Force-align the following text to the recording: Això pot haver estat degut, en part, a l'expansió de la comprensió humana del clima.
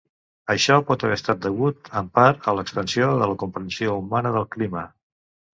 Això 0.53 0.77
pot 0.87 1.05
haver 1.07 1.17
estat 1.17 1.43
degut, 1.43 1.91
en 2.01 2.09
part, 2.21 2.49
a 2.53 2.55
l'expansió 2.61 3.13
de 3.21 3.29
la 3.33 3.39
comprensió 3.45 3.99
humana 4.03 4.37
del 4.39 4.53
clima. 4.57 4.89